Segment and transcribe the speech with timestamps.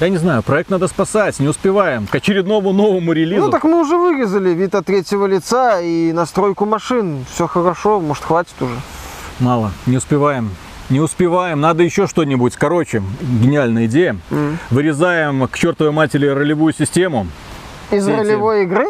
[0.00, 3.46] я не знаю, проект надо спасать, не успеваем к очередному новому релизу.
[3.46, 7.24] Ну так мы уже вырезали вид от третьего лица и настройку машин.
[7.32, 8.74] Все хорошо, может хватит уже.
[9.40, 10.50] Мало, не успеваем.
[10.88, 12.54] Не успеваем, надо еще что-нибудь.
[12.56, 14.16] Короче, гениальная идея.
[14.30, 14.58] Мгм.
[14.70, 17.26] Вырезаем к чертовой матери ролевую систему.
[17.90, 18.86] Из Все эти- ролевой игры?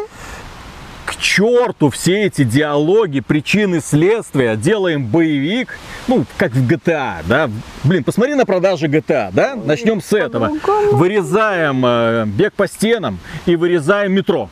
[1.07, 4.57] К черту все эти диалоги, причины, следствия.
[4.57, 7.49] Делаем боевик, ну, как в GTA, да.
[7.85, 9.55] Блин, посмотри на продажи GTA, да.
[9.55, 10.51] Начнем с этого.
[10.91, 14.49] Вырезаем э, бег по стенам и вырезаем метро.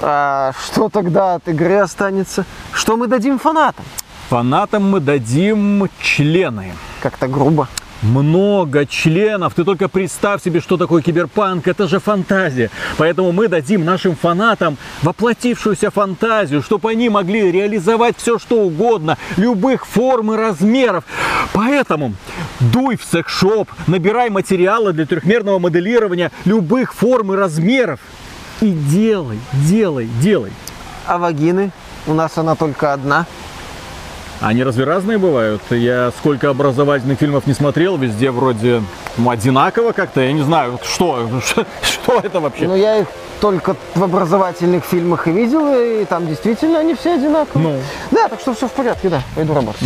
[0.00, 2.44] А что тогда от игры останется?
[2.72, 3.84] Что мы дадим фанатам?
[4.28, 6.74] Фанатам мы дадим члены.
[7.02, 7.66] Как-то грубо.
[8.02, 9.54] Много членов.
[9.54, 11.66] Ты только представь себе, что такое киберпанк.
[11.66, 12.70] Это же фантазия.
[12.96, 19.84] Поэтому мы дадим нашим фанатам воплотившуюся фантазию, чтобы они могли реализовать все, что угодно, любых
[19.84, 21.04] форм и размеров.
[21.52, 22.14] Поэтому
[22.60, 27.98] дуй в секс-шоп, набирай материалы для трехмерного моделирования любых форм и размеров.
[28.60, 30.52] И делай, делай, делай.
[31.06, 31.72] А вагины?
[32.06, 33.26] У нас она только одна.
[34.40, 35.60] Они разве разные бывают?
[35.70, 38.82] Я сколько образовательных фильмов не смотрел, везде вроде
[39.16, 40.20] ну, одинаково как-то.
[40.20, 41.28] Я не знаю, что,
[41.82, 42.66] что это вообще?
[42.66, 43.08] Но я их
[43.40, 47.76] только в образовательных фильмах и видел, и там действительно они все одинаковые.
[47.76, 47.82] Ну.
[48.10, 49.82] Да, так что все в порядке, да, пойду работать.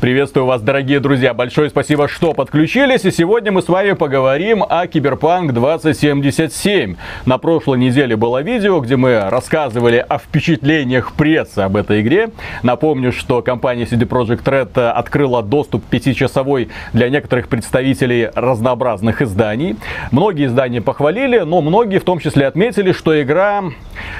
[0.00, 1.32] Приветствую вас, дорогие друзья.
[1.32, 3.06] Большое спасибо, что подключились.
[3.06, 6.96] И сегодня мы с вами поговорим о Киберпанк 2077.
[7.24, 12.28] На прошлой неделе было видео, где мы рассказывали о впечатлениях прессы об этой игре.
[12.62, 19.76] Напомню, что компания CD Projekt Red открыла доступ 5-часовой для некоторых представителей разнообразных изданий.
[20.10, 23.64] Многие издания похвалили, но многие в том числе отметили, что игра,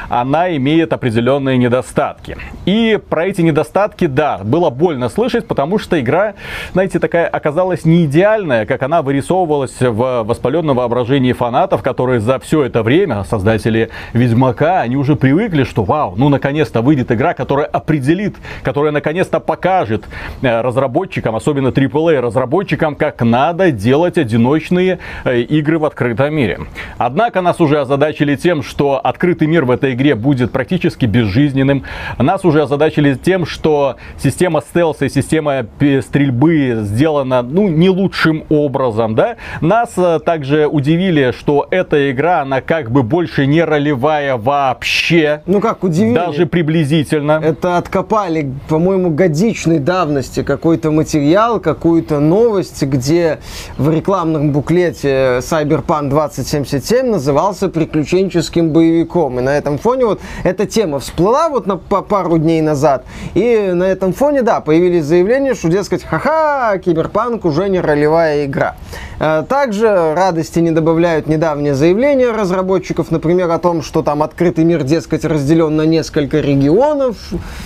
[0.08, 2.36] она имеет определенные недостатки.
[2.64, 6.34] И про эти недостатки, да, было больно слышать, потому что игра,
[6.72, 12.64] знаете, такая оказалась не идеальная, как она вырисовывалась в воспаленном воображении фанатов, которые за все
[12.64, 18.36] это время, создатели Ведьмака, они уже привыкли, что вау, ну наконец-то выйдет игра, которая определит,
[18.62, 20.04] которая наконец-то покажет
[20.42, 26.60] э, разработчикам, особенно AAA разработчикам, как надо делать одиночные э, игры в открытом мире.
[26.98, 31.84] Однако нас уже озадачили тем, что открытый мир в этой игре будет практически безжизненным.
[32.18, 35.66] Нас уже озадачили тем, что система стелса и система
[36.00, 39.36] стрельбы сделана, ну, не лучшим образом, да.
[39.60, 45.42] Нас э, также удивили, что эта игра, она как бы больше не ролевая вообще.
[45.46, 46.14] Ну как, удивили.
[46.14, 47.40] Даже приблизительно.
[47.42, 53.38] Это откопали, по-моему, годичной давности какой-то материал, какую-то новость, где
[53.78, 59.38] в рекламном буклете Cyberpunk 2077 назывался приключенческим боевиком.
[59.40, 63.04] И на этом фоне вот эта тема всплыла вот на по- пару дней назад.
[63.34, 68.76] И на этом фоне, да, появились заявления, что, дескать, ха-ха, Киберпанк уже не ролевая игра.
[69.18, 74.82] Э, Также радости не добавляют недавние заявления разработчиков, например, о том, что там открытый мир,
[74.82, 77.16] дескать, разделен на несколько регионов.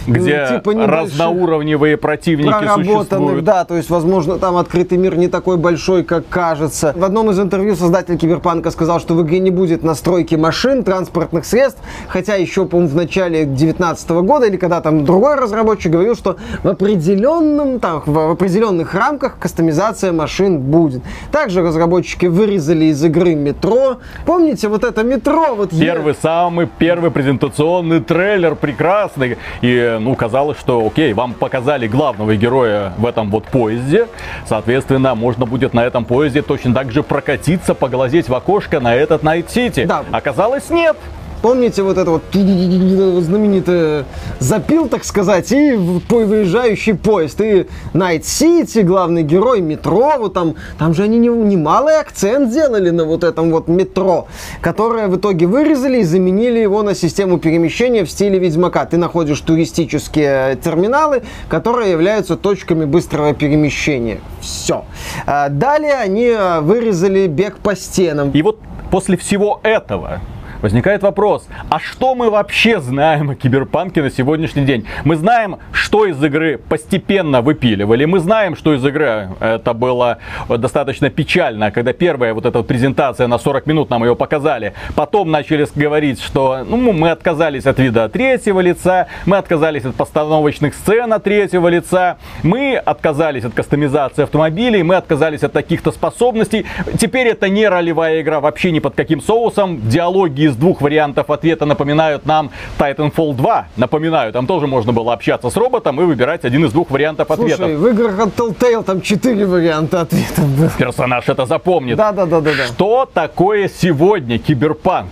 [0.06, 3.44] где типа разноуровневые противники проработанных, существуют.
[3.44, 6.92] да, то есть, возможно, там открытый мир не такой большой, как кажется.
[6.96, 11.44] В одном из интервью создатель Киберпанка сказал, что в игре не будет настройки машин, транспортных
[11.44, 16.36] средств, хотя еще, по-моему, в начале 2019 года, или когда там другой разработчик говорил, что
[16.62, 21.02] в определенном, там, в определенных рамках кастомизация машин будет.
[21.32, 23.98] Также разработчики вырезали из игры метро.
[24.26, 29.38] Помните, вот это метро, вот е- Первый, самый первый презентационный трейлер прекрасный.
[29.60, 34.06] И, ну, казалось, что, окей, вам показали главного героя в этом вот поезде.
[34.46, 39.22] Соответственно, можно будет на этом поезде точно так же прокатиться, поглазеть в окошко на этот
[39.22, 39.84] Найт Сити.
[39.84, 40.04] Да.
[40.10, 40.96] Оказалось, нет.
[41.42, 44.04] Помните вот это вот знаменитое
[44.40, 47.40] запил, так сказать, и выезжающий поезд.
[47.40, 52.90] И Найт Сити, главный герой, метро, вот там, там же они не- немалый акцент сделали
[52.90, 54.28] на вот этом вот метро,
[54.60, 58.84] которое в итоге вырезали и заменили его на систему перемещения в стиле Ведьмака.
[58.84, 64.20] Ты находишь туристические терминалы, которые являются точками быстрого перемещения.
[64.40, 64.84] Все.
[65.26, 68.30] Далее они вырезали бег по стенам.
[68.30, 68.58] И вот
[68.90, 70.20] после всего этого
[70.62, 74.86] возникает вопрос, а что мы вообще знаем о киберпанке на сегодняшний день?
[75.04, 80.18] Мы знаем, что из игры постепенно выпиливали, мы знаем, что из игры это было
[80.48, 85.66] достаточно печально, когда первая вот эта презентация на 40 минут нам ее показали, потом начали
[85.74, 91.24] говорить, что ну, мы отказались от вида третьего лица, мы отказались от постановочных сцен от
[91.24, 96.66] третьего лица, мы отказались от кастомизации автомобилей, мы отказались от таких-то способностей.
[96.98, 101.64] Теперь это не ролевая игра вообще ни под каким соусом, диалоги из двух вариантов ответа
[101.64, 103.68] напоминают нам Titanfall 2.
[103.76, 107.54] Напоминаю, там тоже можно было общаться с роботом и выбирать один из двух вариантов Слушай,
[107.54, 107.80] ответов.
[107.80, 110.70] в играх от Telltale там четыре варианта ответов было.
[110.76, 111.96] Персонаж это запомнит.
[111.96, 112.66] Да, да, да, да, да.
[112.66, 115.10] Что такое сегодня киберпанк?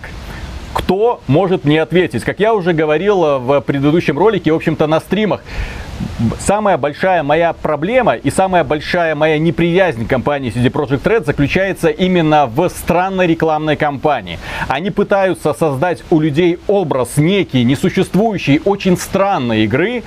[0.73, 2.23] Кто может мне ответить?
[2.23, 5.41] Как я уже говорил э, в предыдущем ролике, в общем-то на стримах,
[6.39, 11.89] самая большая моя проблема и самая большая моя неприязнь к компании CD Projekt Red заключается
[11.89, 14.39] именно в странной рекламной кампании.
[14.67, 20.03] Они пытаются создать у людей образ некий, несуществующий, очень странной игры,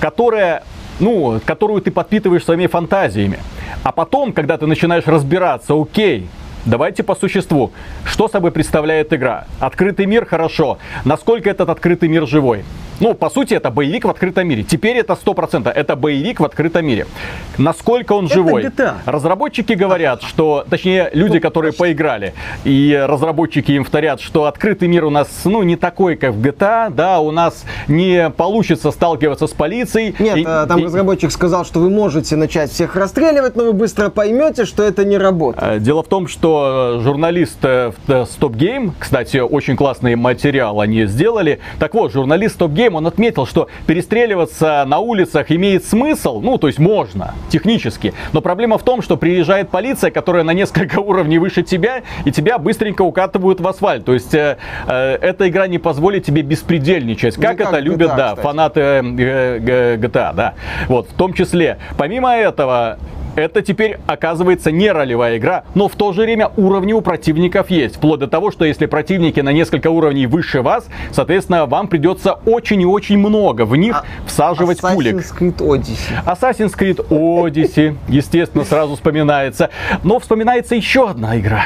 [0.00, 0.62] которая
[1.00, 3.38] ну, которую ты подпитываешь своими фантазиями.
[3.84, 6.28] А потом, когда ты начинаешь разбираться, окей,
[6.68, 7.72] Давайте по существу.
[8.04, 9.46] Что собой представляет игра?
[9.58, 10.76] Открытый мир хорошо.
[11.06, 12.62] Насколько этот открытый мир живой?
[13.00, 14.62] Ну, по сути, это боевик в открытом мире.
[14.62, 15.70] Теперь это 100%.
[15.70, 17.06] Это боевик в открытом мире.
[17.56, 18.62] Насколько он Это живой?
[18.64, 18.94] GTA.
[19.06, 22.34] Разработчики говорят, что, точнее, люди, которые поиграли,
[22.64, 26.90] и разработчики им повторят, что открытый мир у нас, ну, не такой, как в GTA,
[26.90, 30.14] да, у нас не получится сталкиваться с полицией.
[30.18, 33.72] Нет, И- а, там и- разработчик сказал, что вы можете начать всех расстреливать, но вы
[33.72, 35.82] быстро поймете, что это не работает.
[35.82, 40.80] Дело в том, что э, журналист э, в э, Stop Game, кстати, очень классный материал
[40.80, 41.60] они сделали.
[41.78, 46.68] Так вот, журналист Stop Game, он отметил, что перестреливаться на улицах имеет смысл, ну, то
[46.68, 48.14] есть можно, технически.
[48.32, 52.58] Но проблема в том, что приезжает полиция, которая на несколько уровней выше тебя, и тебя
[52.58, 54.04] быстренько укатывают в асфальт.
[54.04, 54.56] То есть э,
[54.86, 58.40] э, эта игра не позволит тебе беспредельничать, Не как как это GTA, любят, да, кстати.
[58.40, 60.54] фанаты э, э, GTA, да.
[60.86, 61.78] Вот, в том числе.
[61.96, 62.98] Помимо этого,
[63.38, 67.96] это теперь оказывается не ролевая игра, но в то же время уровни у противников есть.
[67.96, 72.82] Вплоть до того, что если противники на несколько уровней выше вас, соответственно, вам придется очень
[72.82, 75.16] и очень много в них всаживать пулек.
[75.16, 76.24] А Assassin's Creed Odyssey.
[76.26, 79.70] Assassin's Creed Odyssey, естественно, сразу вспоминается.
[80.02, 81.64] Но вспоминается еще одна игра.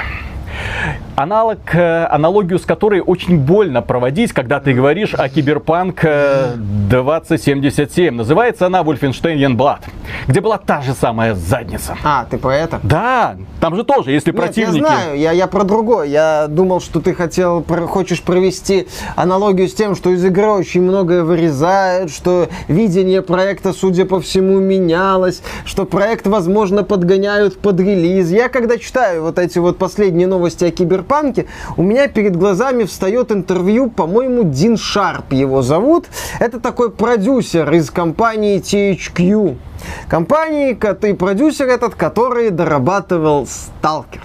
[1.23, 8.13] Аналог, э, аналогию с которой очень больно проводить, когда ты говоришь о Киберпанк э, 2077.
[8.13, 9.83] Называется она Wolfenstein Youngblood,
[10.27, 11.97] где была та же самая задница.
[12.03, 12.81] А, ты про это?
[12.83, 14.83] Да, там же тоже, если Нет, противники...
[14.83, 16.09] я знаю, я, я про другое.
[16.09, 20.83] Я думал, что ты хотел, про- хочешь провести аналогию с тем, что из игры очень
[20.83, 28.29] многое вырезают, что видение проекта, судя по всему, менялось, что проект, возможно, подгоняют под релиз.
[28.31, 31.12] Я когда читаю вот эти вот последние новости о Киберпанке,
[31.77, 36.07] у меня перед глазами встает интервью, по-моему, Дин Шарп его зовут.
[36.41, 39.57] Это такой продюсер из компании THQ.
[40.09, 44.23] Компании, ко- и продюсер этот, который дорабатывал Сталкер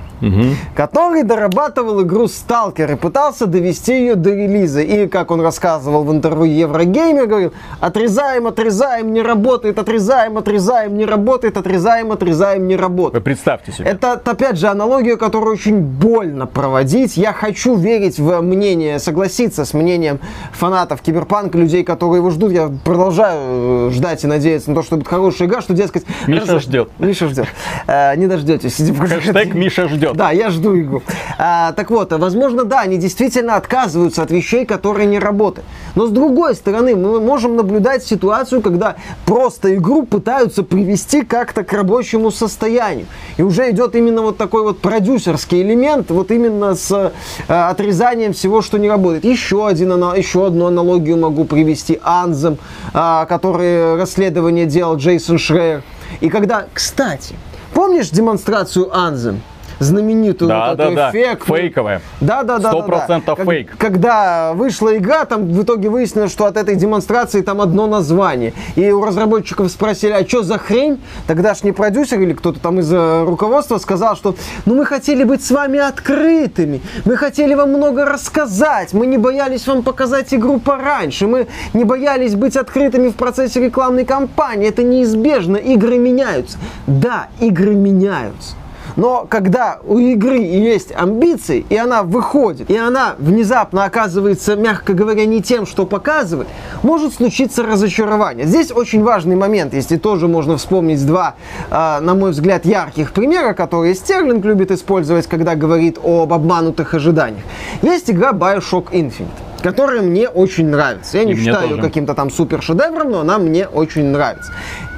[0.76, 4.82] который дорабатывал игру Сталкер и пытался довести ее до релиза.
[4.82, 11.06] И, как он рассказывал в интервью Еврогеймер, говорил, отрезаем, отрезаем, не работает, отрезаем, отрезаем, не
[11.06, 13.24] работает, отрезаем, отрезаем, не Вы работает.
[13.24, 13.88] представьте себе.
[13.90, 17.18] Это, опять же, аналогия, которую очень больно проводить.
[17.18, 20.20] Я хочу верить в мнение, согласиться с мнением
[20.52, 22.52] фанатов Киберпанка, людей, которые его ждут.
[22.52, 26.06] Я продолжаю э, ждать и надеяться на то, что будет хорошая игра, что, дескать...
[26.28, 26.90] Миша раз- ждет.
[27.00, 27.48] Миша ждет.
[27.88, 28.78] Э, Не дождетесь.
[28.78, 30.07] Хэштег Миша ждет.
[30.14, 31.04] Да, я жду игру.
[31.38, 35.68] А, так вот, возможно, да, они действительно отказываются от вещей, которые не работают.
[35.96, 38.96] Но с другой стороны, мы можем наблюдать ситуацию, когда
[39.26, 43.08] просто игру пытаются привести как-то к рабочему состоянию.
[43.38, 47.12] И уже идет именно вот такой вот продюсерский элемент, вот именно с э,
[47.54, 49.26] отрезанием всего, что не работает.
[49.26, 52.00] Еще, один, еще одну аналогию могу привести.
[52.04, 52.58] Анзем,
[52.94, 55.84] а, который расследование делал Джейсон Шрейер.
[56.22, 57.36] И когда, кстати,
[57.74, 59.42] помнишь демонстрацию Анзем?
[59.80, 61.10] Знаменитую Да, вот да, да.
[61.10, 61.62] эффектную.
[61.62, 62.02] Фейковая.
[62.22, 62.70] Да, да, да.
[62.70, 62.98] Сто да, да.
[62.98, 63.76] процентов фейк.
[63.78, 68.54] Когда вышла игра, там в итоге выяснилось, что от этой демонстрации там одно название.
[68.76, 71.02] И у разработчиков спросили, а что за хрень?
[71.28, 75.52] Тогдашний продюсер или кто-то там из э, руководства сказал, что ну мы хотели быть с
[75.52, 81.48] вами открытыми, мы хотели вам много рассказать, мы не боялись вам показать игру пораньше, мы
[81.74, 84.68] не боялись быть открытыми в процессе рекламной кампании.
[84.68, 86.58] Это неизбежно, игры меняются.
[86.88, 88.56] Да, игры меняются.
[88.98, 95.26] Но когда у игры есть амбиции, и она выходит, и она внезапно оказывается, мягко говоря,
[95.26, 96.48] не тем, что показывает,
[96.84, 98.46] может случиться разочарование.
[98.46, 101.36] Здесь очень важный момент, если тоже можно вспомнить два,
[101.70, 107.44] э, на мой взгляд, ярких примера, которые Стерлинг любит использовать, когда говорит об обманутых ожиданиях.
[107.82, 109.28] Есть игра Bioshock Infinite
[109.64, 111.18] которая мне очень нравится.
[111.18, 114.54] Я не И считаю ее каким-то там супер шедевром, но она мне очень нравится.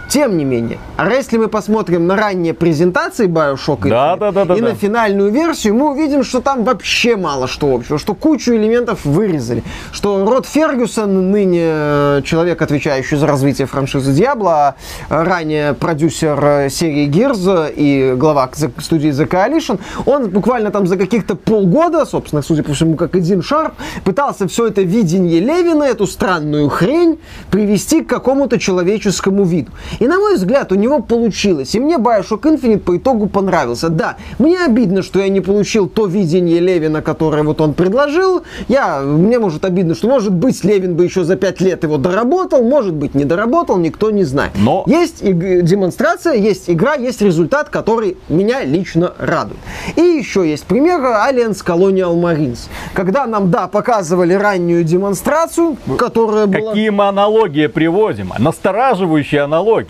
[0.09, 4.45] Тем не менее, а если мы посмотрим на ранние презентации Bioshock Infinite да, да, да,
[4.45, 4.69] да, и да.
[4.69, 9.63] на финальную версию, мы увидим, что там вообще мало что общего, что кучу элементов вырезали,
[9.91, 14.75] что Род Фергюсон, ныне э, человек, отвечающий за развитие франшизы Diablo, а
[15.09, 18.49] ранее продюсер э, серии Gears и глава
[18.79, 23.43] студии The Coalition, он буквально там за каких-то полгода, собственно, судя по всему, как один
[23.43, 23.73] Шарп,
[24.03, 27.19] пытался все это видение Левина, эту странную хрень,
[27.51, 29.71] привести к какому-то человеческому виду.
[29.99, 31.75] И на мой взгляд, у него получилось.
[31.75, 33.89] И мне Bioshock Infinite по итогу понравился.
[33.89, 38.43] Да, мне обидно, что я не получил то видение Левина, которое вот он предложил.
[38.67, 42.63] Я, мне может обидно, что может быть Левин бы еще за пять лет его доработал,
[42.63, 44.51] может быть не доработал, никто не знает.
[44.55, 44.83] Но...
[44.87, 49.59] Есть иг- демонстрация, есть игра, есть результат, который меня лично радует.
[49.95, 52.69] И еще есть пример Aliens Colonial Marines.
[52.93, 56.71] Когда нам, да, показывали раннюю демонстрацию, которая была...
[56.71, 58.31] Какие мы аналогии приводим?
[58.37, 59.88] Настораживающие аналогии.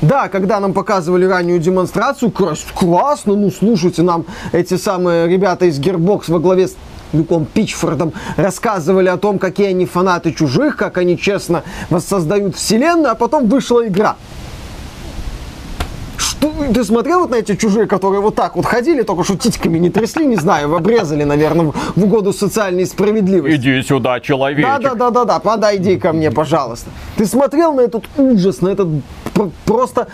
[0.00, 6.24] Да, когда нам показывали раннюю демонстрацию, классно, ну слушайте, нам эти самые ребята из Gearbox
[6.28, 6.76] во главе с
[7.12, 13.14] Люком Пичфордом рассказывали о том, какие они фанаты чужих, как они честно воссоздают вселенную, а
[13.14, 14.16] потом вышла игра.
[16.74, 19.90] Ты смотрел вот на эти чужие, которые вот так вот ходили, только что титьками не
[19.90, 23.56] трясли, не знаю, обрезали, наверное, в, угоду социальной справедливости.
[23.56, 24.64] Иди сюда, человечек.
[24.64, 26.90] Да, да, да, да, да, подойди ко мне, пожалуйста.
[27.16, 28.88] Ты смотрел на этот ужас, на этот
[29.34, 30.08] пр- просто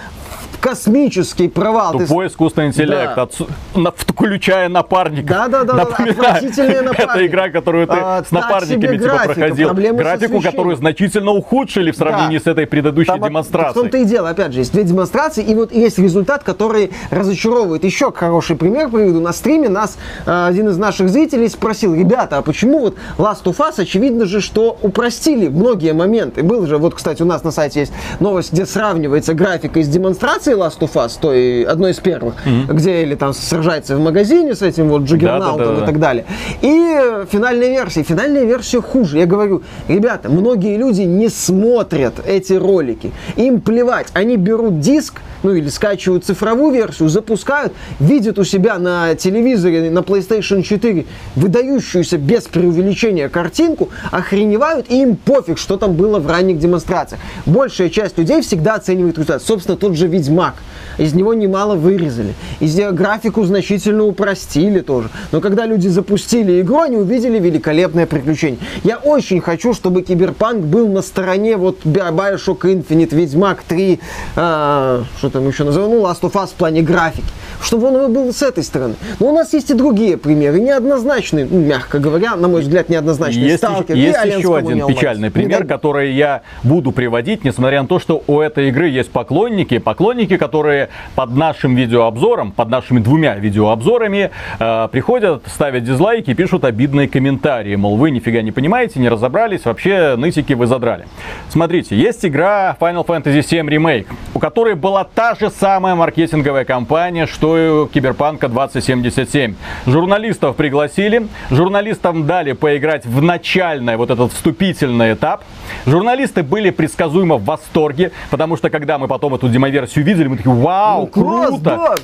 [0.61, 1.93] космический провал.
[1.99, 3.23] Ты Тупой искусственный интеллект, Да.
[3.25, 5.35] отсу- на- включая напарника.
[5.35, 7.27] Да, да, да, да, отвратительные Это напарники.
[7.27, 9.75] игра, которую ты А, с напарниками типа проходил.
[9.95, 12.45] Графику, которую значительно ухудшили в сравнении Да.
[12.45, 13.75] с этой предыдущей Там, а, В демонстрацией.
[13.83, 17.85] том-то и дело, опять же, есть две демонстрации, и вот есть результат, который разочаровывает.
[17.85, 19.21] Еще хороший пример приведу.
[19.21, 19.97] На стриме нас
[20.27, 24.41] э, один из наших зрителей спросил, ребята, а почему вот Last of Us, очевидно же,
[24.41, 26.43] что упростили многие моменты.
[26.43, 30.48] Был же, вот, кстати, у нас на сайте есть новость, где сравнивается графика из демонстрации
[30.55, 32.35] Last of Us, той, одной из первых,
[32.69, 35.83] где Элли там сражается в магазине с этим вот Джаггернаутом Да-да-да-да.
[35.83, 36.25] и так далее.
[36.63, 38.03] И э, финальная версия.
[38.03, 39.19] Финальная версия хуже.
[39.19, 43.13] Я говорю, ребята, многие люди не смотрят эти ролики.
[43.37, 44.09] Им плевать.
[44.15, 50.01] Они берут диск, ну или скачивают цифровую версию, запускают, видят у себя на телевизоре, на
[50.01, 56.59] PlayStation 4 выдающуюся без преувеличения картинку, охреневают, и им пофиг, что там было в ранних
[56.59, 57.21] демонстрациях.
[57.47, 59.43] Большая часть людей всегда оценивает результат.
[59.43, 60.38] Собственно, тот же Ведьмак.
[60.39, 60.57] Мак–
[60.99, 62.35] Из него немало вырезали.
[62.61, 65.09] Из него графику значительно упростили тоже.
[65.33, 68.59] Но когда люди запустили игру, они увидели великолепное приключение.
[68.85, 74.01] Я очень хочу, чтобы Киберпанк был на стороне вот Bi- Bioshock Infinite, Ведьмак 3,
[74.37, 77.27] э, что там еще называют, ну, Last of Us в плане графики.
[77.63, 78.95] Чтобы он был с этой стороны.
[79.19, 83.47] Но у нас есть и другие примеры, неоднозначные, ну, мягко говоря, на мой взгляд, неоднозначные.
[83.47, 88.23] Есть, Сталкер есть еще один печальный пример, который я буду приводить, несмотря на то, что
[88.27, 89.79] у этой игры есть поклонники.
[89.79, 97.09] Поклонники, которые под нашим видеообзором, под нашими двумя видеообзорами э, приходят, ставят дизлайки, пишут обидные
[97.09, 97.77] комментарии.
[97.77, 101.07] Мол, вы нифига не понимаете, не разобрались, вообще нытики вы задрали.
[101.49, 107.27] Смотрите, есть игра Final Fantasy VII Remake, у которой была та же самая маркетинговая кампания,
[107.27, 109.55] что и у Киберпанка 2077.
[109.87, 115.43] Журналистов пригласили, журналистам дали поиграть в начальный, вот этот вступительный этап.
[115.87, 120.55] Журналисты были предсказуемо в восторге, потому что когда мы потом эту демоверсию видели, мы такие,
[120.55, 121.61] вау, Ну, класс, круто!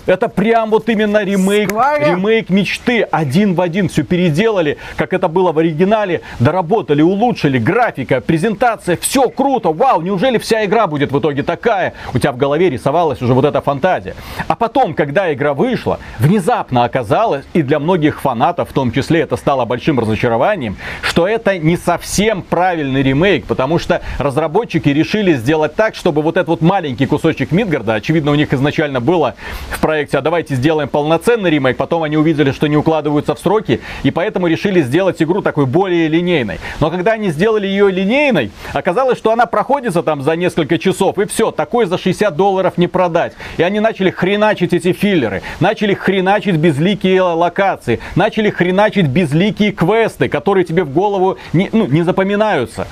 [0.07, 0.13] да.
[0.13, 2.11] Это прям вот именно ремейк, Скворя.
[2.11, 8.21] ремейк мечты, один в один, все переделали, как это было в оригинале, доработали, улучшили, графика,
[8.21, 11.95] презентация, все круто, вау, неужели вся игра будет в итоге такая?
[12.13, 14.15] У тебя в голове рисовалась уже вот эта фантазия.
[14.49, 19.37] А потом, когда игра вышла, внезапно оказалось, и для многих фанатов, в том числе, это
[19.37, 25.95] стало большим разочарованием, что это не совсем правильный ремейк, потому что разработчики решили сделать так,
[25.95, 29.35] чтобы вот этот вот маленький кусочек Мидгарда, очевидно, у них изначально было
[29.71, 33.81] в проекте, а давайте сделаем полноценный ремейк, потом они увидели, что не укладываются в сроки,
[34.03, 36.61] и поэтому решили сделать игру такой более линейной.
[36.81, 41.27] Но когда они сделали ее линейной, оказалось, что она проходится там за несколько часов, и
[41.27, 43.33] все, такой за 60 долларов не продать.
[43.57, 50.65] И они начали хреначить эти филлеры, начали хреначить безликие локации, начали хреначить безликие квесты, которые
[50.65, 52.87] тебе в голову не, ну, не запоминаются.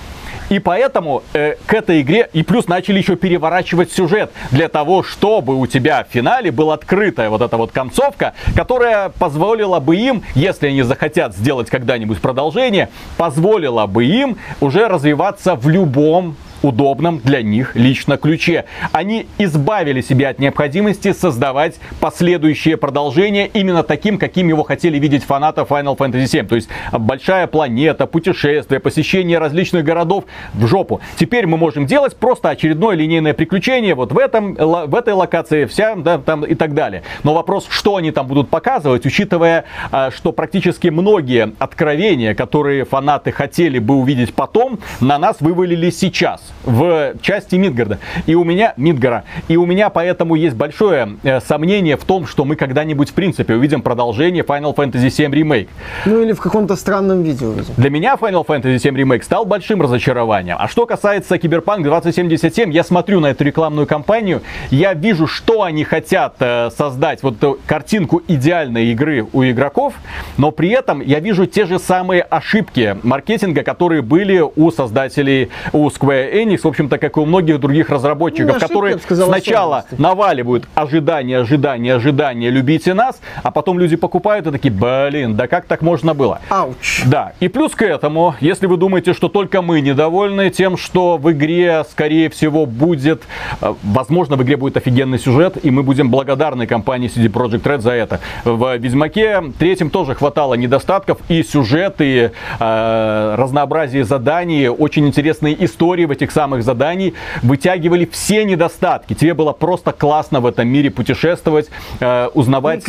[0.53, 5.59] И поэтому э, к этой игре и плюс начали еще переворачивать сюжет для того, чтобы
[5.59, 10.67] у тебя в финале была открытая вот эта вот концовка, которая позволила бы им, если
[10.67, 17.75] они захотят сделать когда-нибудь продолжение, позволила бы им уже развиваться в любом удобном для них
[17.75, 18.65] лично ключе.
[18.93, 25.63] Они избавили себя от необходимости создавать последующее продолжение именно таким, каким его хотели видеть фанаты
[25.63, 26.47] Final Fantasy VII.
[26.47, 31.01] То есть большая планета, путешествия, посещение различных городов в жопу.
[31.17, 35.95] Теперь мы можем делать просто очередное линейное приключение вот в, этом, в этой локации, вся,
[35.97, 37.03] да, там и так далее.
[37.25, 43.33] Но вопрос, что они там будут показывать, учитывая, а, что практически многие откровения, которые фанаты
[43.33, 47.99] хотели бы увидеть потом, на нас вывалили сейчас в части Мидгарда.
[48.27, 52.45] И у меня, Мидгара, и у меня поэтому есть большое э, сомнение в том, что
[52.45, 55.69] мы когда-нибудь в принципе увидим продолжение Final Fantasy VII Remake.
[56.07, 57.75] Ну или в каком-то странном виде увидим.
[57.77, 60.57] Для меня Final Fantasy VII Remake стал большим разочарованием.
[60.59, 65.85] А что касается Cyberpunk 2077, я смотрю на эту рекламную кампанию, я вижу, что они
[65.85, 69.95] хотят э, создать, вот эту картинку идеальной игры у игроков,
[70.39, 75.89] но при этом я вижу те же самые ошибки маркетинга, которые были у создателей, у
[75.89, 80.69] Square Enix, в общем-то, как и у многих других разработчиков, ну, которые сказал, сначала наваливают
[80.75, 85.83] ожидания, ожидания, ожидания, любите нас, а потом люди покупают и такие, блин, да как так
[85.83, 86.41] можно было?
[86.49, 87.03] Ауч.
[87.07, 91.31] Да, и плюс к этому, если вы думаете, что только мы недовольны тем, что в
[91.33, 93.23] игре, скорее всего, будет,
[93.61, 97.81] э, возможно, в игре будет офигенный сюжет, и мы будем благодарны компании CD Projekt Red
[97.81, 98.21] за это.
[98.45, 106.05] В Ведьмаке третьем тоже хватало недостатков, и сюжет, и э, разнообразие заданий, очень интересные истории
[106.05, 109.15] в этих самых заданий вытягивали все недостатки.
[109.15, 111.69] Тебе было просто классно в этом мире путешествовать,
[112.01, 112.85] э, узнавать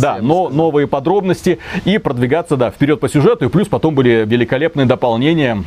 [0.00, 3.46] да, но, новые подробности и продвигаться да, вперед по сюжету.
[3.46, 5.64] И плюс потом были великолепные дополнения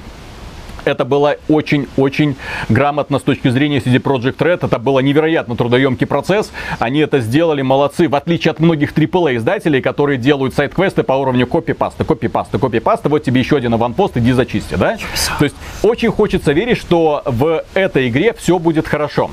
[0.85, 2.35] это было очень-очень
[2.69, 4.65] грамотно с точки зрения CD Project Red.
[4.65, 6.51] Это было невероятно трудоемкий процесс.
[6.79, 8.07] Они это сделали, молодцы.
[8.07, 13.09] В отличие от многих AAA издателей, которые делают сайт-квесты по уровню копипаста, копипаста, копипаста.
[13.09, 14.97] Вот тебе еще один аванпост, иди зачисти, да?
[15.39, 19.31] То есть очень хочется верить, что в этой игре все будет хорошо.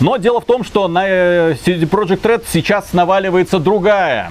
[0.00, 4.30] Но дело в том, что на CD э, Project Red сейчас наваливается другая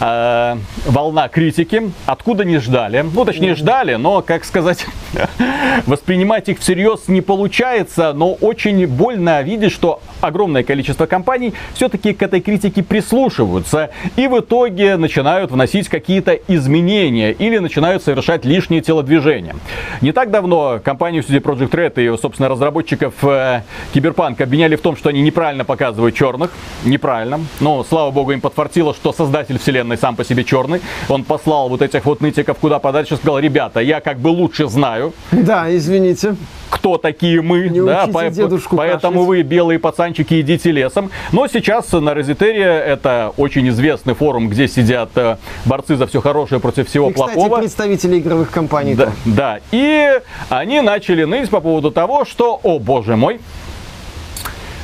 [0.00, 0.56] э,
[0.86, 3.04] волна критики, откуда не ждали.
[3.12, 4.86] Ну, точнее, ждали, но, как сказать,
[5.86, 12.22] воспринимать их всерьез не получается, но очень больно видеть, что огромное количество компаний все-таки к
[12.22, 19.56] этой критике прислушиваются и в итоге начинают вносить какие-то изменения или начинают совершать лишние телодвижения.
[20.00, 24.96] Не так давно компанию CD Projekt Red и, собственно, разработчиков э, Киберпанк обвиняли в том,
[24.96, 26.50] что они неправильно показывают черных.
[26.84, 27.40] Неправильно.
[27.60, 30.80] Но, слава богу, им подфартило, что создатель вселенной сам по себе черный.
[31.08, 35.12] Он послал вот этих вот нытиков куда подальше, сказал, ребята, я как бы лучше знаю.
[35.32, 36.36] Да, извините
[36.70, 39.26] кто такие мы, не да, по, поэтому кашлять.
[39.26, 41.10] вы, белые пацанчики, идите лесом.
[41.32, 46.60] Но сейчас на Резитере это очень известный форум, где сидят э, борцы за все хорошее
[46.60, 47.46] против всего и, плохого.
[47.46, 48.94] Кстати, представители игровых компаний.
[48.94, 53.40] Да, да, и они начали ныть по поводу того, что, о боже мой,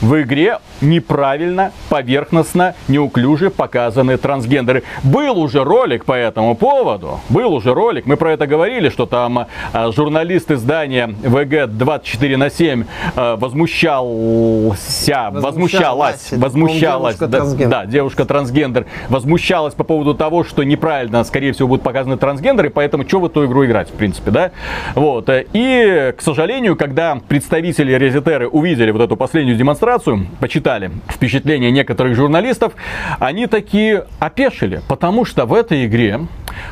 [0.02, 4.82] в игре неправильно, поверхностно, неуклюже показаны трансгендеры.
[5.04, 9.46] Был уже ролик по этому поводу, был уже ролик, мы про это говорили, что там
[9.72, 12.84] э, журналист издания ВГ 24 на 7
[13.14, 21.22] э, возмущался, возмущалась, возмущалась, девушка да, да, девушка трансгендер, возмущалась по поводу того, что неправильно,
[21.22, 24.50] скорее всего, будут показаны трансгендеры, поэтому что в эту игру играть, в принципе, да?
[24.96, 29.91] Вот, и, к сожалению, когда представители Резетеры увидели вот эту последнюю демонстрацию,
[30.40, 32.72] почитали читали впечатления некоторых журналистов,
[33.18, 36.20] они такие опешили, потому что в этой игре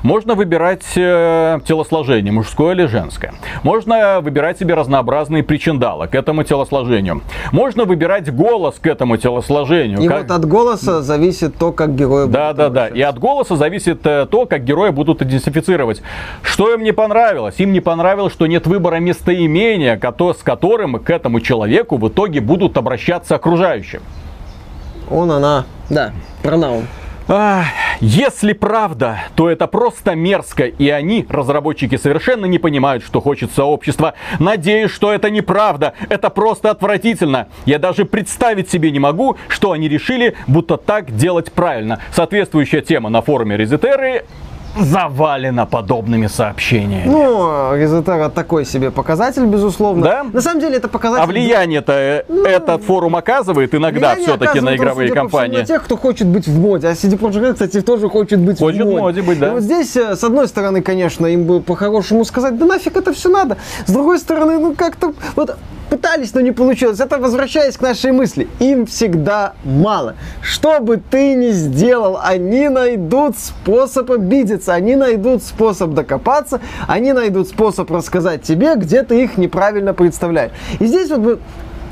[0.03, 3.35] можно выбирать э, телосложение, мужское или женское.
[3.63, 7.23] Можно выбирать себе разнообразные причиндалы к этому телосложению.
[7.53, 10.01] Можно выбирать голос к этому телосложению.
[10.01, 10.23] И как...
[10.23, 12.89] вот от голоса зависит то, как герои да, будут Да, да, да.
[12.89, 16.03] И от голоса зависит э, то, как герои будут идентифицировать.
[16.43, 17.57] Что им не понравилось?
[17.59, 22.77] Им не понравилось, что нет выбора местоимения, с которым к этому человеку в итоге будут
[22.77, 24.01] обращаться окружающие.
[25.11, 26.87] Он, она, да, пронаун.
[28.01, 34.15] Если правда, то это просто мерзко, и они, разработчики, совершенно не понимают, что хочет сообщество.
[34.39, 35.93] Надеюсь, что это неправда.
[36.09, 37.49] Это просто отвратительно.
[37.67, 42.01] Я даже представить себе не могу, что они решили, будто так делать правильно.
[42.13, 44.25] Соответствующая тема на форуме Резетеры
[44.79, 47.09] завалено подобными сообщениями.
[47.09, 50.05] Ну, результат такой себе показатель, безусловно.
[50.05, 50.25] Да?
[50.33, 51.23] На самом деле это показатель...
[51.23, 55.59] А влияние-то э, ну, этот форум оказывает иногда все-таки на игровые компании?
[55.59, 56.89] на тех, кто хочет быть в моде.
[56.89, 59.01] А CD Projekt Red, кстати, тоже хочет быть хочет в моде.
[59.01, 59.49] моде быть, да.
[59.49, 63.13] И вот здесь, э, с одной стороны, конечно, им бы по-хорошему сказать, да нафиг это
[63.13, 63.57] все надо.
[63.87, 65.13] С другой стороны, ну как-то...
[65.37, 65.57] Вот
[65.91, 67.01] Пытались, но не получилось.
[67.01, 68.47] Это возвращаясь к нашей мысли.
[68.61, 70.15] Им всегда мало.
[70.41, 77.49] Что бы ты ни сделал, они найдут способ обидеться, они найдут способ докопаться, они найдут
[77.49, 80.53] способ рассказать тебе, где ты их неправильно представляешь.
[80.79, 81.41] И здесь вот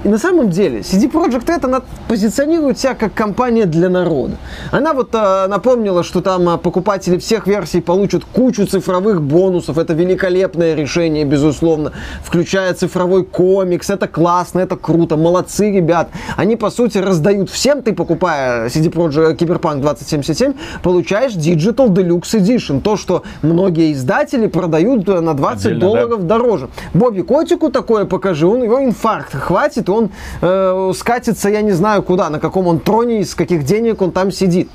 [0.04, 4.36] и на самом деле CD Projekt Red, она позиционирует себя как компания для народа.
[4.70, 9.76] Она вот э, напомнила, что там э, покупатели всех версий получат кучу цифровых бонусов.
[9.76, 11.92] Это великолепное решение, безусловно.
[12.22, 13.90] Включая цифровой комикс.
[13.90, 15.16] Это классно, это круто.
[15.16, 16.10] Молодцы, ребят.
[16.36, 17.82] Они, по сути, раздают всем.
[17.82, 22.80] Ты, покупая CD Projekt Cyberpunk 2077, получаешь Digital Deluxe Edition.
[22.80, 26.36] То, что многие издатели продают э, на 20 Отдельно, долларов да?
[26.36, 26.68] дороже.
[26.94, 32.30] Бобби Котику такое покажи, он его инфаркт хватит, он э, скатится, я не знаю куда,
[32.30, 34.68] на каком он троне, из каких денег он там сидит.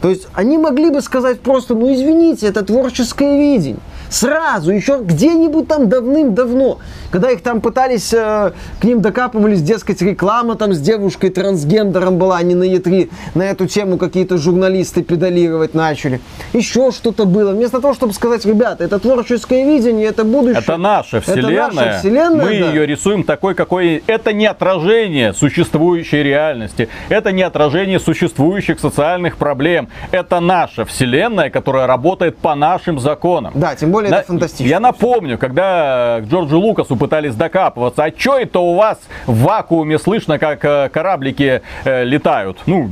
[0.00, 3.80] То есть они могли бы сказать просто, ну извините, это творческое видение.
[4.08, 6.78] Сразу, еще где-нибудь там давным-давно,
[7.10, 12.36] когда их там пытались, э, к ним докапывались, дескать, реклама там с девушкой трансгендером была,
[12.36, 16.20] они на Е3 на эту тему какие-то журналисты педалировать начали.
[16.52, 17.52] Еще что-то было.
[17.52, 20.60] Вместо того, чтобы сказать, ребята, это творческое видение, это будущее.
[20.62, 21.66] Это наша вселенная.
[21.66, 22.70] Это наша вселенная Мы да.
[22.70, 24.04] ее рисуем такой, какой...
[24.06, 26.88] Это не отражение существующей реальности.
[27.08, 29.85] Это не отражение существующих социальных проблем.
[30.10, 33.52] Это наша вселенная, которая работает по нашим законам.
[33.54, 34.16] Да, тем более На...
[34.16, 34.68] это фантастично.
[34.68, 40.38] Я напомню, когда Джорджу Лукасу пытались докапываться, а что это у вас в вакууме слышно,
[40.38, 42.58] как э, кораблики э, летают?
[42.66, 42.82] Ну,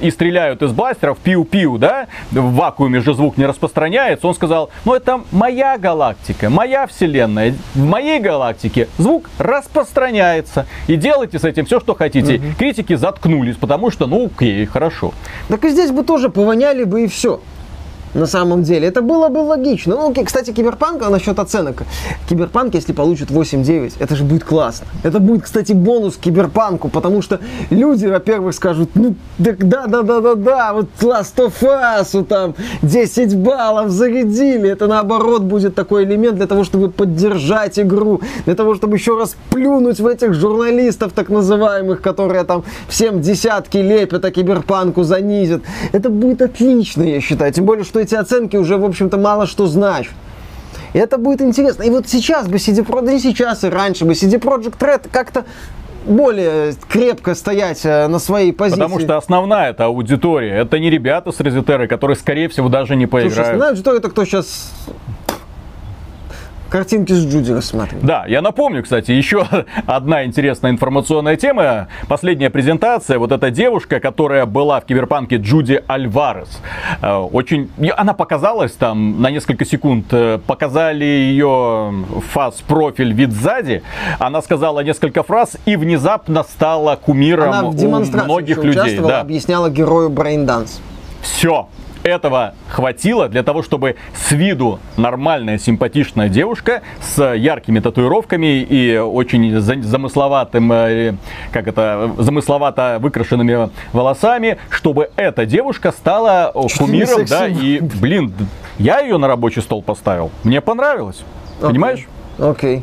[0.00, 2.06] и стреляют из бластеров, пиу-пиу, да?
[2.30, 4.26] В вакууме же звук не распространяется.
[4.26, 7.54] Он сказал, ну это моя галактика, моя вселенная.
[7.74, 10.66] В моей галактике звук распространяется.
[10.86, 12.36] И делайте с этим все, что хотите.
[12.36, 12.44] Угу.
[12.58, 15.12] Критики заткнулись, потому что, ну окей, хорошо.
[15.48, 17.40] Так и здесь бы тоже повоняли бы и все
[18.14, 18.88] на самом деле.
[18.88, 19.96] Это было бы логично.
[19.96, 21.82] Ну, кстати, Киберпанк, а насчет оценок.
[22.28, 24.86] Киберпанк, если получит 8-9, это же будет классно.
[25.02, 30.34] Это будет, кстати, бонус Киберпанку, потому что люди, во-первых, скажут, ну, да, да, да, да,
[30.34, 34.70] да, вот Last of Us, там 10 баллов зарядили.
[34.70, 39.36] Это, наоборот, будет такой элемент для того, чтобы поддержать игру, для того, чтобы еще раз
[39.50, 45.62] плюнуть в этих журналистов, так называемых, которые там всем десятки лепят, а Киберпанку занизят.
[45.92, 47.52] Это будет отлично, я считаю.
[47.52, 50.12] Тем более, что эти оценки уже, в общем-то, мало что значат.
[50.92, 51.82] И это будет интересно.
[51.82, 55.08] И вот сейчас бы CD Projekt, да не сейчас, и раньше бы CD Project Red
[55.10, 55.44] как-то
[56.06, 58.80] более крепко стоять э, на своей позиции.
[58.80, 60.54] Потому что основная это аудитория.
[60.58, 63.34] Это не ребята с Резетеры, которые, скорее всего, даже не поиграют.
[63.34, 64.72] Слушай, основная аудитория это кто сейчас
[66.74, 68.04] картинки с Джуди рассматривать.
[68.04, 69.46] Да, я напомню, кстати, еще
[69.86, 71.86] одна интересная информационная тема.
[72.08, 76.60] Последняя презентация, вот эта девушка, которая была в Киберпанке Джуди Альварес.
[77.00, 81.94] Э, очень, она показалась там на несколько секунд, э, показали ее
[82.32, 83.84] фас, профиль вид сзади.
[84.18, 87.88] Она сказала несколько фраз и внезапно стала кумиром она в у
[88.24, 88.98] многих людей.
[88.98, 89.20] Да.
[89.20, 90.80] объясняла герою braindance.
[91.22, 91.68] Все,
[92.04, 99.58] этого хватило для того, чтобы с виду нормальная, симпатичная девушка с яркими татуировками и очень
[99.58, 101.14] замысловатым, э,
[101.50, 108.32] как это, замысловато выкрашенными волосами, чтобы эта девушка стала кумиром, да, и, блин,
[108.78, 110.30] я ее на рабочий стол поставил.
[110.44, 111.24] Мне понравилось.
[111.60, 111.66] Okay.
[111.68, 112.06] Понимаешь?
[112.38, 112.78] Окей.
[112.78, 112.82] Okay.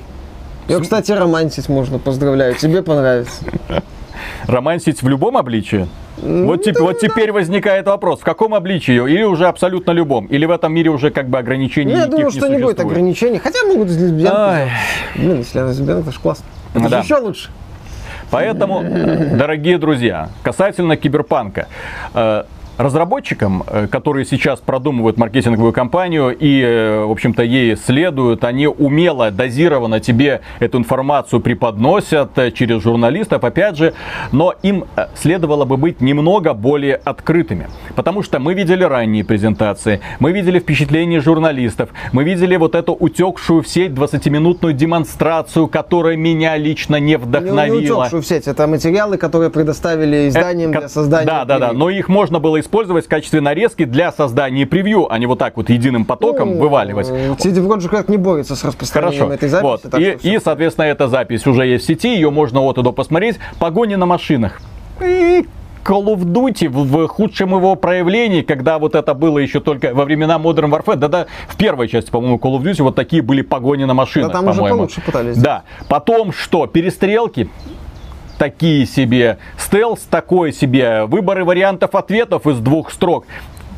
[0.68, 2.56] Ее, кстати, романтить можно, поздравляю.
[2.56, 3.44] Тебе понравится.
[4.48, 5.88] Романсить в любом обличии?
[6.22, 10.52] Вот, тип, вот теперь возникает вопрос, в каком обличии или уже абсолютно любом, или в
[10.52, 13.90] этом мире уже как бы ограничений Я думаю, что не, не будет ограничений, хотя могут
[13.90, 14.72] с лесбиянкой.
[15.16, 16.46] Блин, если она лесбиянка, это же классно.
[16.74, 16.98] Это да.
[16.98, 17.50] же еще лучше.
[18.30, 18.84] Поэтому,
[19.36, 21.68] дорогие друзья, касательно киберпанка,
[22.14, 22.44] э,
[22.82, 29.32] разработчикам, э, которые сейчас продумывают маркетинговую кампанию и, э, в общем-то, ей следуют, они умело,
[29.32, 33.94] дозированно тебе эту информацию преподносят э, через журналистов, опять же,
[34.32, 37.68] но им следовало бы быть немного более открытыми.
[37.96, 43.62] Потому что мы видели ранние презентации, мы видели впечатления журналистов, мы видели вот эту утекшую
[43.62, 47.76] в сеть 20-минутную демонстрацию, которая меня лично не вдохновила.
[47.76, 51.28] Не, не утекшую в сеть, это материалы, которые предоставили изданиям э, для создания.
[51.28, 55.12] Да, да, да, но их можно было использовать использовать в качестве нарезки для создания превью,
[55.12, 57.10] а не вот так вот единым потоком ну, вываливать.
[57.10, 59.34] CD Projekt не борется с распространением Хорошо.
[59.34, 59.90] этой записи.
[59.92, 60.00] Вот.
[60.00, 63.40] И, и, соответственно, эта запись уже есть в сети, ее можно вот туда посмотреть.
[63.60, 64.62] Погони на машинах.
[65.02, 65.46] И
[65.84, 70.06] Call of Duty в, в худшем его проявлении, когда вот это было еще только во
[70.06, 73.84] времена Modern Warfare, да-да, в первой части, по-моему, Call of Duty вот такие были погони
[73.84, 74.64] на машинах, да, там по-моему.
[74.64, 75.38] уже получше пытались.
[75.38, 75.64] Да.
[75.90, 76.68] Потом что?
[76.68, 77.50] Перестрелки,
[78.42, 83.26] такие себе, стелс такой себе, выборы вариантов ответов из двух строк.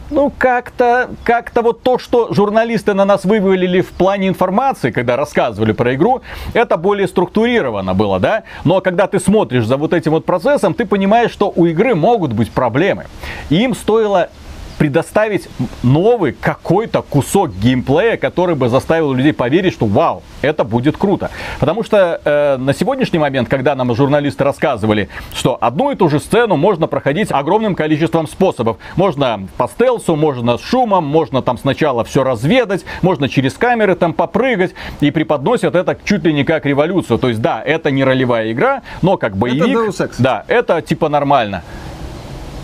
[0.10, 5.74] ну, как-то, как-то вот то, что журналисты на нас вывалили в плане информации, когда рассказывали
[5.74, 6.22] про игру,
[6.54, 8.44] это более структурировано было, да?
[8.64, 12.32] Но когда ты смотришь за вот этим вот процессом, ты понимаешь, что у игры могут
[12.32, 13.08] быть проблемы.
[13.50, 14.30] И им стоило
[14.78, 15.48] предоставить
[15.82, 21.30] новый какой-то кусок геймплея, который бы заставил людей поверить, что вау, это будет круто.
[21.60, 26.20] Потому что э, на сегодняшний момент, когда нам журналисты рассказывали, что одну и ту же
[26.20, 28.78] сцену можно проходить огромным количеством способов.
[28.96, 34.14] Можно по стелсу, можно с шумом, можно там сначала все разведать, можно через камеры там
[34.14, 37.20] попрыгать и преподносят это чуть ли не как революцию.
[37.20, 39.64] То есть да, это не ролевая игра, но как боевик.
[39.64, 40.16] Это Deus Ex.
[40.20, 41.64] Да, это типа нормально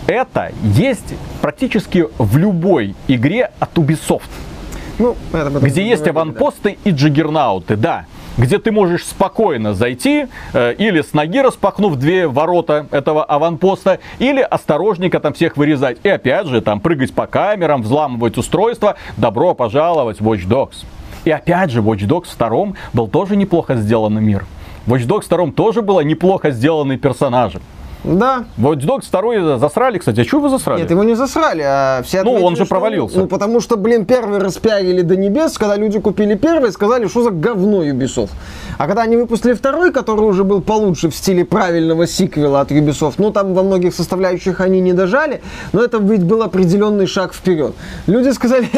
[0.06, 4.30] это есть практически в любой игре от Ubisoft.
[4.98, 6.90] Ну, это где есть аванпосты да.
[6.90, 8.06] и джиггернауты, да
[8.40, 14.40] где ты можешь спокойно зайти э, или с ноги распахнув две ворота этого аванпоста, или
[14.40, 15.98] осторожненько там всех вырезать.
[16.02, 18.96] И опять же, там прыгать по камерам, взламывать устройства.
[19.16, 20.84] Добро пожаловать в Watch Dogs.
[21.24, 24.46] И опять же, Watch Dogs 2 был тоже неплохо сделанный мир.
[24.86, 27.60] В Watch Dogs 2 тоже было неплохо сделанный персонажи.
[28.04, 28.44] Да.
[28.56, 30.20] Вот Dogs второй засрали, кстати.
[30.20, 30.80] А что вы засрали?
[30.80, 33.18] Нет, его не засрали, а все Ну, он же что, провалился.
[33.18, 37.30] Ну, потому что, блин, первый распиарили до небес, когда люди купили первый, сказали, что за
[37.30, 38.30] говно Ubisoft.
[38.78, 43.14] А когда они выпустили второй, который уже был получше в стиле правильного сиквела от Ubisoft,
[43.18, 47.74] ну, там во многих составляющих они не дожали, но это ведь был определенный шаг вперед.
[48.06, 48.64] Люди сказали,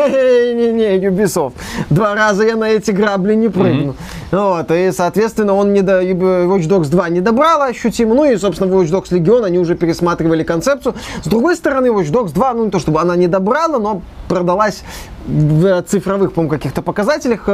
[0.54, 1.52] не-не, Ubisoft,
[1.90, 3.94] два раза я на эти грабли не прыгну.
[4.32, 4.56] Mm-hmm.
[4.58, 6.02] Вот, и, соответственно, он не до...
[6.02, 10.42] Watch Dogs 2 не добрал ощутимо, ну и, собственно, Watch Dogs Legion, они уже пересматривали
[10.42, 10.94] концепцию.
[11.22, 14.82] С другой стороны, Watch Dogs 2, ну не то чтобы она не добрала, но продалась
[15.26, 17.48] в цифровых, по каких-то показателях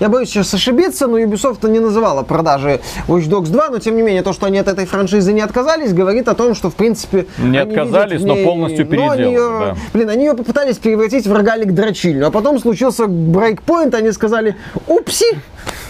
[0.00, 4.02] я боюсь сейчас ошибиться, но Ubisoft не называла продажи Watch Dogs 2, но тем не
[4.02, 7.26] менее то, что они от этой франшизы не отказались, говорит о том, что в принципе
[7.38, 8.26] не отказались, ней...
[8.26, 9.22] но полностью переделали.
[9.22, 9.76] Они ее, да.
[9.92, 14.56] Блин, они ее попытались превратить в рогалик дрочильню, а потом случился брейкпоинт, они сказали,
[14.86, 15.26] упси,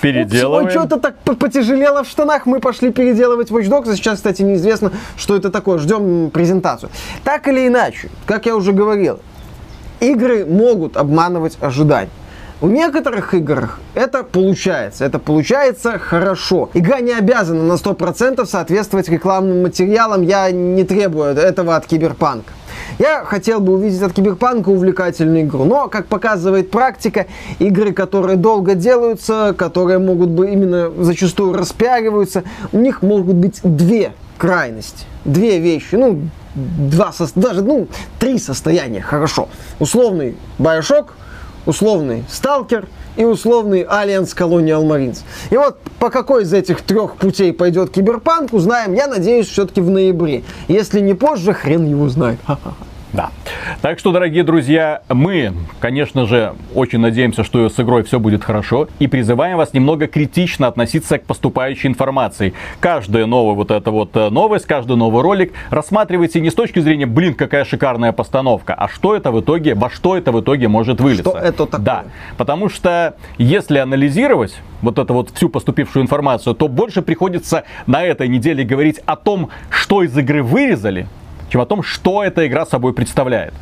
[0.00, 0.66] Переделываем.
[0.66, 3.94] Ой, что-то так потяжелело в штанах, мы пошли переделывать Watch Dogs.
[3.96, 5.78] Сейчас, кстати, неизвестно, что это такое.
[5.78, 6.90] Ждем презентацию.
[7.24, 9.20] Так или иначе, как я уже говорил,
[10.00, 12.10] игры могут обманывать ожидания.
[12.60, 15.04] У некоторых игр это получается.
[15.04, 16.70] Это получается хорошо.
[16.74, 20.22] Игра не обязана на 100% соответствовать рекламным материалам.
[20.22, 22.52] Я не требую этого от Киберпанка.
[22.98, 27.26] Я хотел бы увидеть от Киберпанка увлекательную игру, но, как показывает практика,
[27.60, 32.42] игры, которые долго делаются, которые могут быть именно зачастую распиариваются,
[32.72, 36.22] у них могут быть две крайности, две вещи, ну,
[36.56, 37.86] два, даже, ну,
[38.18, 39.48] три состояния, хорошо.
[39.78, 41.10] Условный Bioshock,
[41.66, 45.20] условный Сталкер и условный Alliance Colonial Marines.
[45.50, 49.90] И вот по какой из этих трех путей пойдет Киберпанк, узнаем, я надеюсь, все-таки в
[49.90, 50.44] ноябре.
[50.68, 52.38] Если не позже, хрен его знает.
[53.12, 53.30] Да.
[53.80, 58.88] Так что, дорогие друзья, мы, конечно же, очень надеемся, что с игрой все будет хорошо.
[58.98, 62.52] И призываем вас немного критично относиться к поступающей информации.
[62.80, 67.06] Каждая новая вот эта вот э, новость, каждый новый ролик рассматривайте не с точки зрения,
[67.06, 71.00] блин, какая шикарная постановка, а что это в итоге, во что это в итоге может
[71.00, 71.30] вылиться.
[71.30, 71.80] Что это такое?
[71.84, 72.04] Да.
[72.36, 78.28] Потому что если анализировать вот эту вот всю поступившую информацию, то больше приходится на этой
[78.28, 81.08] неделе говорить о том, что из игры вырезали,
[81.50, 83.54] чем о том, что эта игра собой представляет.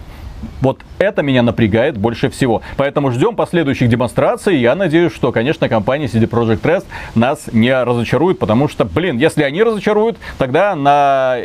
[0.61, 2.63] Вот это меня напрягает больше всего.
[2.77, 4.57] Поэтому ждем последующих демонстраций.
[4.57, 9.43] Я надеюсь, что, конечно, компания CD Projekt Red нас не разочарует, потому что, блин, если
[9.43, 11.39] они разочаруют, тогда на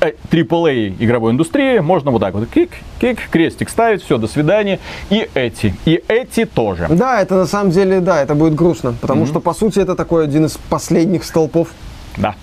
[0.00, 4.78] AAA э, игровой индустрии можно вот так вот кик, кик, крестик ставить, все, до свидания.
[5.10, 6.86] И эти, и эти тоже.
[6.90, 9.28] Да, это на самом деле, да, это будет грустно, потому mm-hmm.
[9.28, 11.68] что, по сути, это такой один из последних столпов
[12.18, 12.34] да.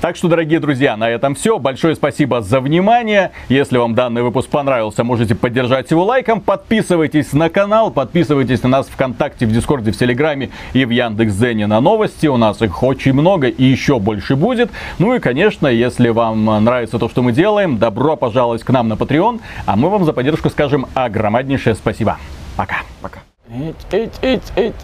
[0.00, 1.58] Так что, дорогие друзья, на этом все.
[1.58, 3.32] Большое спасибо за внимание.
[3.48, 6.40] Если вам данный выпуск понравился, можете поддержать его лайком.
[6.40, 11.80] Подписывайтесь на канал, подписывайтесь на нас ВКонтакте, в Дискорде, в Телеграме и в Яндекс.Зене на
[11.80, 12.26] новости.
[12.26, 14.70] У нас их очень много и еще больше будет.
[14.98, 18.94] Ну и, конечно, если вам нравится то, что мы делаем, добро пожаловать к нам на
[18.94, 19.40] Patreon.
[19.66, 22.18] А мы вам за поддержку скажем огромнейшее спасибо.
[22.56, 22.78] Пока.
[23.00, 23.20] Пока.
[23.50, 24.74] Эть, эть, эть, эть.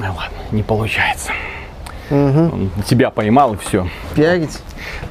[0.00, 1.32] Ладно, не получается.
[2.10, 2.82] Угу.
[2.86, 3.88] Тебя поймал и все.
[4.14, 4.58] Пиарить?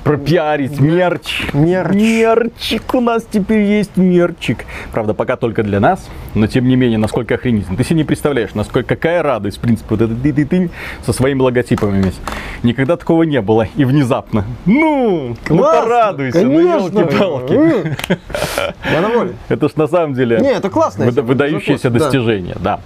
[0.03, 0.79] Пропиарить.
[0.79, 1.53] Мерч.
[1.53, 1.93] Мерч.
[1.93, 2.93] Мерчик.
[2.93, 4.65] У нас теперь есть мерчик.
[4.91, 7.75] Правда, пока только для нас, но тем не менее, насколько охренительно.
[7.75, 10.69] Ты себе не представляешь, насколько какая радость, в принципе, вот этот ты ты ты
[11.05, 12.19] со своими логотипами весь.
[12.63, 13.67] Никогда такого не было.
[13.75, 14.45] И внезапно.
[14.65, 16.41] Ну, Классно, ну порадуйся.
[16.41, 16.89] Ну, конечно.
[16.91, 17.97] Ну, елки-палки.
[18.91, 19.35] Я доволен.
[19.49, 22.55] Это ж на самом деле не, это классно, выдающееся достижение.
[22.59, 22.79] Да.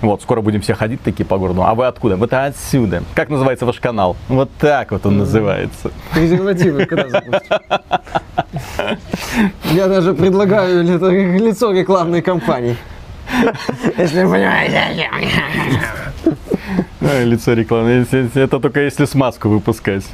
[0.00, 1.62] Вот, скоро будем все ходить такие по городу.
[1.62, 2.16] А вы откуда?
[2.16, 3.02] Вот отсюда.
[3.14, 4.16] Как называется ваш канал?
[4.28, 5.90] Вот так вот он называется.
[6.12, 7.58] презервативы когда запустим?
[9.72, 12.76] Я даже предлагаю ли- лицо рекламной кампании.
[13.98, 15.08] Если вы понимаете.
[17.24, 18.06] Лицо рекламы.
[18.34, 20.04] Это только если смазку выпускать.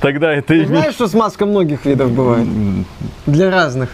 [0.00, 0.68] Тогда это имеет...
[0.68, 2.46] знаешь, что смазка многих видов бывает?
[3.26, 3.90] Для разных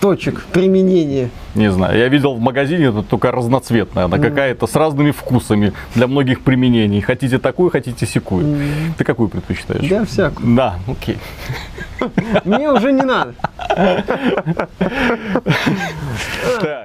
[0.00, 1.30] точек применения.
[1.54, 6.06] Не знаю, я видел в магазине это только разноцветная, она какая-то с разными вкусами для
[6.06, 7.00] многих применений.
[7.00, 8.58] Хотите такую, хотите секую.
[8.96, 9.88] Ты какую предпочитаешь?
[9.88, 10.54] Да, всякую.
[10.56, 11.18] Да, окей.
[12.44, 13.34] Мне уже не надо.
[16.60, 16.78] Так.